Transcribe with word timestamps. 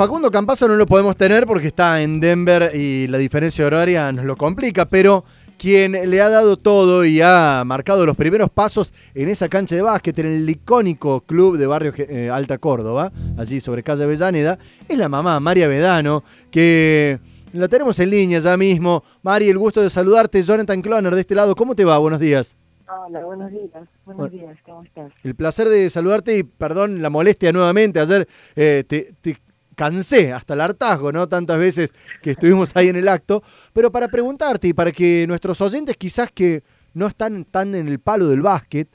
Facundo 0.00 0.30
Campazo 0.30 0.68
no 0.68 0.76
lo 0.76 0.86
podemos 0.86 1.16
tener 1.16 1.44
porque 1.44 1.66
está 1.66 2.00
en 2.00 2.20
Denver 2.20 2.70
y 2.72 3.08
la 3.08 3.18
diferencia 3.18 3.66
horaria 3.66 4.12
nos 4.12 4.26
lo 4.26 4.36
complica, 4.36 4.86
pero 4.86 5.24
quien 5.58 5.90
le 5.90 6.22
ha 6.22 6.28
dado 6.28 6.56
todo 6.56 7.04
y 7.04 7.20
ha 7.20 7.64
marcado 7.66 8.06
los 8.06 8.16
primeros 8.16 8.48
pasos 8.48 8.94
en 9.12 9.28
esa 9.28 9.48
cancha 9.48 9.74
de 9.74 9.82
básquet, 9.82 10.16
en 10.20 10.26
el 10.26 10.48
icónico 10.48 11.22
club 11.22 11.58
de 11.58 11.66
barrio 11.66 11.92
eh, 11.96 12.30
Alta 12.32 12.58
Córdoba, 12.58 13.10
allí 13.36 13.58
sobre 13.58 13.82
calle 13.82 14.04
Avellaneda, 14.04 14.56
es 14.88 14.96
la 14.96 15.08
mamá 15.08 15.40
María 15.40 15.66
Vedano, 15.66 16.22
que 16.48 17.18
la 17.52 17.66
tenemos 17.66 17.98
en 17.98 18.10
línea 18.10 18.38
ya 18.38 18.56
mismo. 18.56 19.02
Mari, 19.22 19.48
el 19.48 19.58
gusto 19.58 19.82
de 19.82 19.90
saludarte, 19.90 20.40
Jonathan 20.44 20.80
Cloner 20.80 21.12
de 21.12 21.22
este 21.22 21.34
lado, 21.34 21.56
¿cómo 21.56 21.74
te 21.74 21.84
va? 21.84 21.98
Buenos 21.98 22.20
días. 22.20 22.54
Hola, 22.86 23.24
buenos 23.24 23.50
días. 23.50 23.82
Buenos 24.04 24.30
días, 24.30 24.56
¿cómo 24.64 24.84
estás? 24.84 25.10
El 25.24 25.34
placer 25.34 25.68
de 25.68 25.90
saludarte 25.90 26.38
y 26.38 26.44
perdón 26.44 27.02
la 27.02 27.10
molestia 27.10 27.50
nuevamente. 27.50 27.98
Ayer 27.98 28.28
eh, 28.54 28.84
te, 28.86 29.12
te 29.20 29.36
cansé 29.78 30.32
hasta 30.32 30.54
el 30.54 30.60
hartazgo, 30.60 31.12
¿no? 31.12 31.28
Tantas 31.28 31.56
veces 31.56 31.94
que 32.20 32.32
estuvimos 32.32 32.72
ahí 32.74 32.88
en 32.88 32.96
el 32.96 33.06
acto. 33.06 33.44
Pero 33.72 33.92
para 33.92 34.08
preguntarte 34.08 34.66
y 34.66 34.72
para 34.72 34.90
que 34.90 35.24
nuestros 35.28 35.60
oyentes 35.60 35.96
quizás 35.96 36.32
que 36.34 36.64
no 36.94 37.06
están 37.06 37.44
tan 37.44 37.76
en 37.76 37.86
el 37.86 38.00
palo 38.00 38.26
del 38.26 38.42
básquet, 38.42 38.88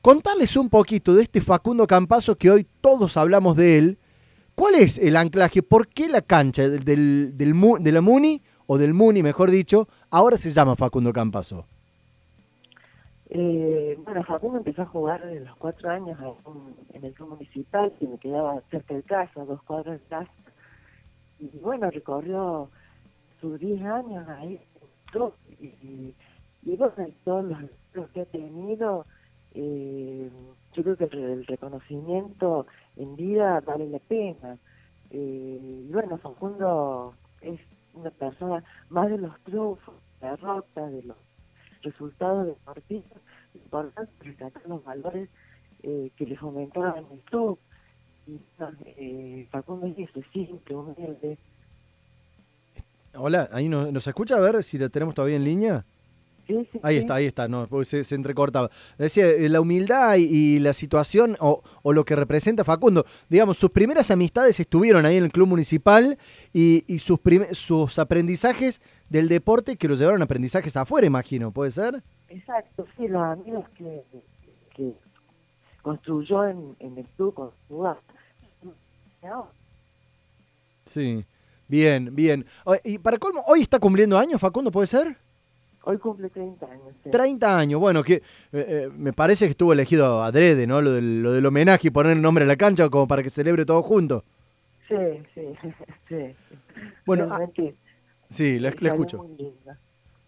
contarles 0.00 0.56
un 0.56 0.68
poquito 0.68 1.14
de 1.14 1.22
este 1.22 1.40
Facundo 1.40 1.86
Campazo 1.86 2.36
que 2.36 2.50
hoy 2.50 2.66
todos 2.80 3.16
hablamos 3.16 3.54
de 3.54 3.78
él. 3.78 3.98
¿Cuál 4.56 4.74
es 4.74 4.98
el 4.98 5.16
anclaje? 5.16 5.62
¿Por 5.62 5.86
qué 5.86 6.08
la 6.08 6.20
cancha 6.20 6.68
del, 6.68 6.84
del, 7.36 7.36
de 7.36 7.92
la 7.92 8.00
Muni, 8.00 8.42
o 8.66 8.78
del 8.78 8.94
Muni 8.94 9.22
mejor 9.22 9.52
dicho, 9.52 9.88
ahora 10.10 10.36
se 10.36 10.52
llama 10.52 10.74
Facundo 10.74 11.12
Campazo? 11.12 11.64
Eh, 13.34 13.96
bueno, 14.04 14.22
Facundo 14.24 14.58
empezó 14.58 14.82
a 14.82 14.86
jugar 14.86 15.24
desde 15.24 15.46
los 15.46 15.56
cuatro 15.56 15.88
años 15.88 16.18
en, 16.92 17.02
el 17.02 17.14
club 17.14 17.30
municipal, 17.30 17.90
que 17.98 18.06
me 18.06 18.18
quedaba 18.18 18.60
cerca 18.70 18.92
de 18.94 19.02
casa, 19.02 19.46
dos 19.46 19.62
cuadras 19.62 19.98
de 20.02 20.06
casa. 20.06 20.30
Y 21.38 21.48
bueno, 21.60 21.90
recorrió 21.90 22.68
sus 23.40 23.58
diez 23.58 23.82
años 23.84 24.28
ahí. 24.28 24.60
Y, 25.58 26.14
y 26.62 26.76
bueno, 26.76 26.94
todos 27.24 27.46
los, 27.94 28.10
que 28.10 28.20
ha 28.20 28.26
tenido, 28.26 29.06
eh, 29.54 30.30
yo 30.74 30.82
creo 30.82 30.96
que 30.98 31.04
el, 31.04 31.46
reconocimiento 31.46 32.66
en 32.96 33.16
vida 33.16 33.60
vale 33.60 33.88
la 33.88 33.98
pena. 34.00 34.58
Eh, 35.10 35.86
y 35.88 35.90
bueno, 35.90 36.18
Facundo 36.18 37.14
es 37.40 37.58
una 37.94 38.10
persona 38.10 38.62
más 38.90 39.08
de 39.08 39.16
los 39.16 39.40
triunfos, 39.40 39.94
de 40.20 40.28
derrotas, 40.28 40.92
de 40.92 41.02
los 41.04 41.16
resultados 41.82 42.46
deportivos, 42.46 43.04
importante 43.54 44.12
rescatar 44.20 44.62
los 44.66 44.84
valores 44.84 45.28
eh, 45.82 46.10
que 46.16 46.26
le 46.26 46.36
fomentaban 46.36 47.04
el 47.10 47.20
club. 47.20 47.58
Y 48.26 48.38
eh, 48.96 49.48
Facundo 49.50 49.86
es 49.86 50.10
simple, 50.32 50.74
humilde. 50.74 51.38
Hola, 53.14 53.48
ahí 53.52 53.68
nos, 53.68 53.92
nos 53.92 54.06
escucha 54.06 54.36
a 54.36 54.40
ver 54.40 54.62
si 54.62 54.78
la 54.78 54.88
tenemos 54.88 55.14
todavía 55.14 55.36
en 55.36 55.44
línea. 55.44 55.84
Sí, 56.52 56.68
sí, 56.72 56.80
ahí 56.82 56.96
está, 56.96 57.14
ahí 57.14 57.26
está, 57.26 57.48
no, 57.48 57.66
se, 57.84 58.04
se 58.04 58.14
entrecortaba. 58.14 58.70
Decía, 58.98 59.26
eh, 59.26 59.48
la 59.48 59.60
humildad 59.60 60.16
y, 60.16 60.58
la 60.58 60.72
situación 60.72 61.36
o, 61.40 61.62
o, 61.82 61.92
lo 61.92 62.04
que 62.04 62.14
representa 62.14 62.64
Facundo. 62.64 63.06
Digamos, 63.28 63.56
sus 63.56 63.70
primeras 63.70 64.10
amistades 64.10 64.58
estuvieron 64.60 65.06
ahí 65.06 65.16
en 65.16 65.24
el 65.24 65.32
club 65.32 65.48
municipal 65.48 66.18
y, 66.52 66.84
y 66.86 66.98
sus, 66.98 67.18
sus 67.52 67.98
aprendizajes 67.98 68.80
del 69.08 69.28
deporte 69.28 69.76
que 69.76 69.88
lo 69.88 69.94
llevaron 69.94 70.20
a 70.20 70.24
aprendizajes 70.24 70.76
afuera, 70.76 71.06
imagino, 71.06 71.50
¿puede 71.50 71.70
ser? 71.70 72.02
Exacto, 72.28 72.86
sí, 72.96 73.08
los 73.08 73.22
amigos 73.22 73.64
que, 73.76 74.02
que 74.74 74.94
construyó 75.82 76.46
en, 76.46 76.76
en 76.80 76.98
el 76.98 77.06
club 77.16 77.34
con 77.34 77.50
su 77.68 77.86
Sí, 80.84 81.24
bien, 81.68 82.14
bien. 82.14 82.44
Y 82.84 82.98
para 82.98 83.18
colmo, 83.18 83.42
hoy 83.46 83.62
está 83.62 83.78
cumpliendo 83.78 84.18
años, 84.18 84.40
Facundo, 84.40 84.70
¿puede 84.70 84.86
ser? 84.86 85.16
Hoy 85.84 85.98
cumple 85.98 86.30
30 86.30 86.66
años. 86.66 86.94
30 87.10 87.58
años, 87.58 87.80
bueno, 87.80 88.04
que 88.04 88.14
eh, 88.14 88.22
eh, 88.52 88.90
me 88.96 89.12
parece 89.12 89.46
que 89.46 89.52
estuvo 89.52 89.72
elegido 89.72 90.22
adrede, 90.22 90.66
¿no? 90.66 90.80
Lo 90.80 90.92
del, 90.92 91.22
lo 91.22 91.32
del 91.32 91.44
homenaje 91.44 91.88
y 91.88 91.90
poner 91.90 92.12
el 92.12 92.22
nombre 92.22 92.44
a 92.44 92.46
la 92.46 92.56
cancha 92.56 92.88
como 92.88 93.08
para 93.08 93.22
que 93.22 93.30
celebre 93.30 93.64
todo 93.64 93.82
junto. 93.82 94.24
Sí, 94.88 94.94
sí, 95.34 95.42
sí. 96.08 96.34
Bueno, 97.04 97.28
ah, 97.30 97.40
sí, 98.28 98.60
le, 98.60 98.68
escucho. 98.68 99.26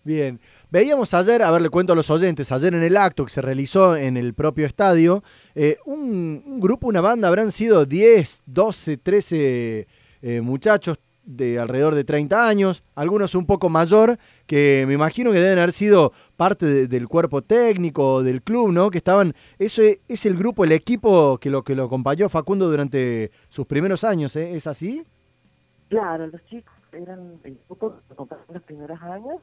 Bien, 0.03 0.41
veíamos 0.71 1.15
ayer, 1.15 1.43
a 1.43 1.51
ver, 1.53 1.63
le 1.63 1.71
cuento 1.71 1.93
a 1.93 1.97
los 1.97 2.11
oyentes, 2.11 2.51
ayer 2.51 2.75
en 2.75 2.83
el 2.83 2.97
acto 2.97 3.25
que 3.25 3.33
se 3.33 3.41
realizó 3.41 3.97
en 3.97 4.17
el 4.17 4.35
propio 4.35 4.67
estadio, 4.67 5.23
eh, 5.55 5.79
un, 5.87 6.61
grupo, 6.61 6.89
una 6.89 7.01
banda, 7.01 7.29
habrán 7.29 7.53
sido 7.53 7.87
10, 7.87 8.43
12, 8.47 8.97
13 8.99 9.87
muchachos, 10.43 10.99
de 11.25 11.59
alrededor 11.59 11.95
de 11.95 12.05
30 12.05 12.47
años, 12.47 12.83
algunos 12.95 13.35
un 13.35 13.47
poco 13.47 13.69
mayor, 13.69 14.19
que 14.47 14.85
me 14.87 14.95
imagino 14.95 15.33
que 15.33 15.41
deben 15.41 15.59
haber 15.59 15.73
sido 15.73 16.13
parte 16.37 16.87
del 16.87 17.09
cuerpo 17.09 17.43
técnico 17.43 18.23
del 18.23 18.43
club, 18.43 18.73
¿no? 18.73 18.91
Que 18.91 18.99
estaban, 18.99 19.35
eso 19.59 19.83
es, 19.83 20.27
el 20.27 20.37
grupo, 20.37 20.65
el 20.65 20.73
equipo 20.73 21.39
que 21.39 21.51
lo 21.51 21.63
que 21.63 21.75
lo 21.75 21.85
acompañó 21.85 22.29
Facundo 22.29 22.69
durante 22.69 23.31
sus 23.49 23.67
primeros 23.67 24.05
años, 24.05 24.37
¿eh? 24.37 24.55
¿Es 24.55 24.67
así? 24.67 25.05
Claro, 25.89 26.27
los 26.27 26.45
chicos 26.47 26.75
eran 26.93 27.39
el 27.45 27.59
grupo 27.67 27.95
que 28.07 28.13
acompañó 28.13 28.43
los 28.53 28.63
primeros 28.63 29.01
años 29.03 29.37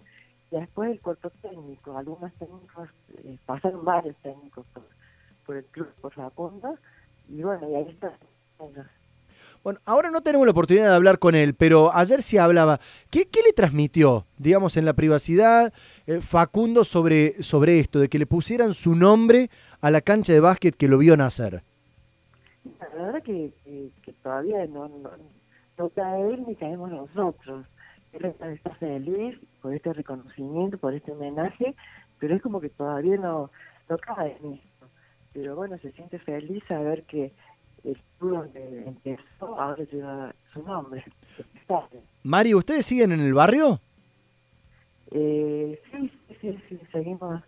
y 0.52 0.58
después 0.58 0.92
el 0.92 1.00
cuerpo 1.00 1.30
técnico, 1.42 1.98
algunos 1.98 2.32
técnicos, 2.34 2.90
eh, 3.24 3.38
pasaron 3.46 3.84
varios 3.86 4.16
técnicos 4.18 4.66
por, 4.74 4.84
por, 5.46 5.58
el 5.58 5.66
club, 5.66 5.88
por 6.02 6.14
Facundo, 6.14 6.78
y 7.30 7.42
bueno, 7.42 7.70
y 7.70 7.76
ahí 7.76 7.90
está 7.90 8.14
bueno, 9.64 9.80
ahora 9.86 10.10
no 10.10 10.22
tenemos 10.22 10.46
la 10.48 10.52
oportunidad 10.52 10.90
de 10.90 10.96
hablar 10.96 11.20
con 11.20 11.36
él, 11.36 11.54
pero 11.54 11.94
ayer 11.94 12.22
sí 12.22 12.38
hablaba. 12.38 12.80
¿Qué, 13.10 13.28
le 13.46 13.54
transmitió, 13.54 14.26
digamos, 14.38 14.78
en 14.78 14.86
la 14.86 14.94
privacidad 14.94 15.74
eh, 16.08 16.20
Facundo 16.22 16.84
sobre, 16.84 17.44
sobre 17.44 17.80
esto, 17.80 18.00
de 18.00 18.10
que 18.10 18.20
le 18.20 18.26
pusieran 18.26 18.74
su 18.74 18.96
nombre 18.96 19.50
a 19.82 19.92
la 19.92 20.02
cancha 20.02 20.34
de 20.34 20.40
básquet 20.40 20.76
que 20.76 20.88
lo 20.88 20.98
vio 20.98 21.16
nacer? 21.16 21.64
La 22.64 22.88
verdad 22.90 23.24
que, 23.24 23.52
que, 24.04 24.14
todavía 24.24 24.66
no, 24.68 24.90
no, 25.78 25.90
cae 25.90 26.34
él 26.34 26.44
ni 26.48 26.56
caemos 26.56 26.92
nosotros. 26.92 27.66
Él 28.14 28.26
está 28.26 28.76
feliz 28.76 29.38
por 29.62 29.74
este 29.74 29.94
reconocimiento, 29.94 30.78
por 30.78 30.94
este 30.94 31.12
homenaje, 31.12 31.76
pero 32.20 32.36
es 32.36 32.42
como 32.42 32.62
que 32.62 32.70
todavía 32.70 33.18
no, 33.18 33.50
no 33.90 33.98
cae 33.98 34.38
en 34.44 34.54
esto. 34.54 34.88
Pero 35.34 35.56
bueno, 35.56 35.78
se 35.80 35.92
siente 35.94 36.20
feliz 36.20 36.64
saber 36.68 37.04
que 37.04 37.32
el 37.84 37.98
club 38.20 38.32
donde 38.32 38.84
empezó 38.88 39.60
ahora 39.60 39.84
lleva 39.92 40.34
su 40.54 40.64
nombre. 40.64 41.04
Mari, 42.24 42.54
¿ustedes 42.54 42.86
siguen 42.86 43.12
en 43.12 43.22
el 43.22 43.34
barrio? 43.34 43.80
Eh, 45.12 45.82
sí, 45.92 46.12
sí, 46.40 46.58
sí, 46.70 46.80
seguimos 46.92 47.42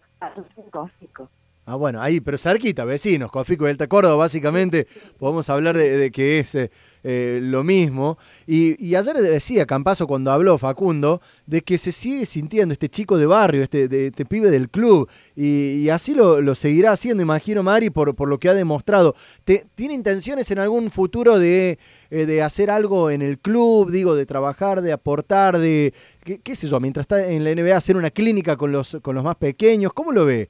en 0.58 0.70
Cofico. 0.70 1.30
Ah, 1.66 1.76
bueno, 1.76 2.02
ahí, 2.02 2.20
pero 2.20 2.38
cerquita, 2.38 2.84
vecinos, 2.84 3.32
Cofico 3.32 3.66
y 3.66 3.70
Alta 3.70 3.88
Córdoba, 3.88 4.18
básicamente, 4.18 4.86
podemos 5.18 5.50
hablar 5.50 5.78
de, 5.78 6.12
que 6.12 6.40
es 6.40 6.56
eh, 6.56 6.72
eh, 7.04 7.40
lo 7.42 7.64
mismo. 7.64 8.18
Y, 8.48 8.82
y, 8.84 8.96
ayer 8.96 9.16
decía 9.18 9.66
Campazo 9.66 10.08
cuando 10.08 10.32
habló 10.32 10.58
Facundo 10.58 11.22
de 11.46 11.62
que 11.62 11.78
se 11.78 11.92
sigue 11.92 12.26
sintiendo 12.26 12.74
este 12.74 12.90
chico 12.90 13.18
de 13.18 13.26
barrio, 13.26 13.64
este, 13.64 14.08
este 14.08 14.26
pibe 14.26 14.50
del 14.50 14.70
club, 14.70 15.10
y, 15.36 15.90
así 15.90 16.16
lo, 16.16 16.56
seguirá 16.56 16.92
haciendo, 16.92 17.22
imagino, 17.22 17.64
Mari, 17.64 17.90
por, 17.90 18.16
por 18.16 18.30
lo 18.30 18.40
que 18.40 18.50
ha 18.50 18.54
demostrado. 18.54 19.16
¿Tiene 19.44 19.94
intenciones 19.94 20.50
en 20.52 20.60
algún 20.60 20.90
futuro 20.90 21.38
de, 21.38 21.78
eh, 22.10 22.26
de 22.26 22.42
hacer 22.42 22.72
algo 22.72 23.10
en 23.10 23.22
el 23.22 23.38
club, 23.38 23.92
digo, 23.92 24.16
de 24.16 24.26
trabajar, 24.26 24.82
de 24.82 24.94
aportar, 24.94 25.58
de, 25.58 25.94
qué, 26.24 26.40
qué 26.40 26.56
sé 26.56 26.68
yo, 26.68 26.80
mientras 26.80 27.04
está 27.04 27.28
en 27.28 27.44
la 27.44 27.54
NBA, 27.54 27.76
hacer 27.76 27.98
una 27.98 28.12
clínica 28.12 28.56
con 28.56 28.72
los, 28.72 28.98
con 29.02 29.16
los 29.16 29.24
más 29.24 29.36
pequeños? 29.36 29.92
¿Cómo 29.94 30.12
lo 30.12 30.26
ve? 30.26 30.50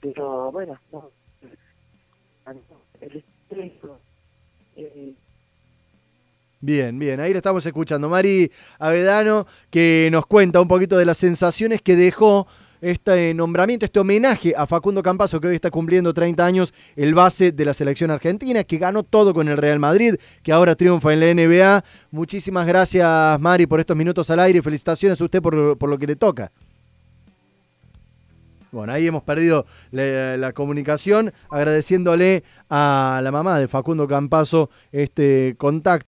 pero 0.00 0.52
bueno, 0.52 0.78
eh, 4.76 5.14
Bien, 6.60 6.98
bien, 6.98 7.20
ahí 7.20 7.32
le 7.32 7.36
estamos 7.36 7.64
escuchando. 7.66 8.08
Mari 8.08 8.50
Avedano, 8.78 9.46
que 9.68 10.08
nos 10.10 10.24
cuenta 10.24 10.62
un 10.62 10.68
poquito 10.68 10.96
de 10.96 11.04
las 11.04 11.18
sensaciones 11.18 11.82
que 11.82 11.94
dejó 11.94 12.46
este 12.80 13.34
nombramiento, 13.34 13.84
este 13.84 14.00
homenaje 14.00 14.54
a 14.56 14.66
Facundo 14.66 15.02
Campazo, 15.02 15.40
que 15.40 15.48
hoy 15.48 15.56
está 15.56 15.70
cumpliendo 15.70 16.14
30 16.14 16.44
años, 16.44 16.72
el 16.96 17.14
base 17.14 17.52
de 17.52 17.64
la 17.66 17.74
selección 17.74 18.10
argentina, 18.10 18.64
que 18.64 18.78
ganó 18.78 19.02
todo 19.02 19.34
con 19.34 19.48
el 19.48 19.58
Real 19.58 19.78
Madrid, 19.78 20.14
que 20.42 20.52
ahora 20.52 20.74
triunfa 20.74 21.12
en 21.12 21.20
la 21.20 21.34
NBA. 21.34 21.84
Muchísimas 22.10 22.66
gracias, 22.66 23.38
Mari, 23.40 23.66
por 23.66 23.80
estos 23.80 23.96
minutos 23.96 24.30
al 24.30 24.40
aire. 24.40 24.62
Felicitaciones 24.62 25.20
a 25.20 25.24
usted 25.24 25.42
por, 25.42 25.76
por 25.76 25.90
lo 25.90 25.98
que 25.98 26.06
le 26.06 26.16
toca. 26.16 26.50
Bueno, 28.74 28.92
ahí 28.92 29.06
hemos 29.06 29.22
perdido 29.22 29.66
la, 29.92 30.52
comunicación, 30.52 31.32
agradeciéndole 31.48 32.42
a 32.68 33.20
la 33.22 33.30
mamá 33.30 33.58
de 33.60 33.68
Facundo 33.68 34.08
Campazo 34.08 34.68
este 34.90 35.54
contacto. 35.58 35.94